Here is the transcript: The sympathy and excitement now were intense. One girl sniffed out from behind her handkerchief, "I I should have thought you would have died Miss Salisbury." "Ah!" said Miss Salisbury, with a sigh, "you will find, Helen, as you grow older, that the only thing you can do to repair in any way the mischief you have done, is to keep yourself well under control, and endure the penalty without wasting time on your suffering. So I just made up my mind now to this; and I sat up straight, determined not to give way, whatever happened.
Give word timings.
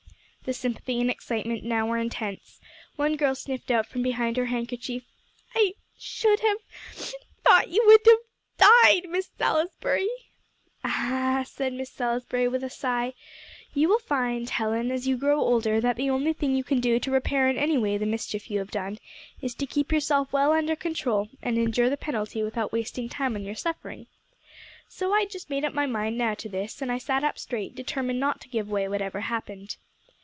The 0.43 0.53
sympathy 0.53 0.99
and 0.99 1.11
excitement 1.11 1.63
now 1.63 1.85
were 1.85 1.99
intense. 1.99 2.59
One 2.95 3.15
girl 3.15 3.35
sniffed 3.35 3.69
out 3.69 3.85
from 3.85 4.01
behind 4.01 4.37
her 4.37 4.47
handkerchief, 4.47 5.03
"I 5.53 5.73
I 5.75 5.75
should 5.99 6.39
have 6.39 6.57
thought 7.45 7.69
you 7.69 7.83
would 7.85 8.01
have 8.07 8.21
died 8.83 9.07
Miss 9.07 9.29
Salisbury." 9.37 10.09
"Ah!" 10.83 11.43
said 11.47 11.73
Miss 11.73 11.91
Salisbury, 11.91 12.47
with 12.47 12.63
a 12.63 12.71
sigh, 12.71 13.13
"you 13.75 13.87
will 13.87 13.99
find, 13.99 14.49
Helen, 14.49 14.89
as 14.89 15.07
you 15.07 15.15
grow 15.15 15.39
older, 15.39 15.79
that 15.79 15.95
the 15.95 16.09
only 16.09 16.33
thing 16.33 16.55
you 16.55 16.63
can 16.63 16.79
do 16.79 16.99
to 16.99 17.11
repair 17.11 17.47
in 17.47 17.55
any 17.59 17.77
way 17.77 17.99
the 17.99 18.07
mischief 18.07 18.49
you 18.49 18.57
have 18.57 18.71
done, 18.71 18.97
is 19.43 19.53
to 19.53 19.67
keep 19.67 19.91
yourself 19.91 20.33
well 20.33 20.53
under 20.53 20.75
control, 20.75 21.29
and 21.43 21.59
endure 21.59 21.89
the 21.89 21.97
penalty 21.97 22.41
without 22.41 22.73
wasting 22.73 23.07
time 23.07 23.35
on 23.35 23.43
your 23.45 23.55
suffering. 23.55 24.07
So 24.89 25.13
I 25.13 25.25
just 25.25 25.51
made 25.51 25.63
up 25.63 25.73
my 25.75 25.85
mind 25.85 26.17
now 26.17 26.33
to 26.33 26.49
this; 26.49 26.81
and 26.81 26.91
I 26.91 26.97
sat 26.97 27.23
up 27.23 27.37
straight, 27.37 27.75
determined 27.75 28.19
not 28.19 28.41
to 28.41 28.49
give 28.49 28.67
way, 28.67 28.87
whatever 28.87 29.21
happened. 29.21 29.77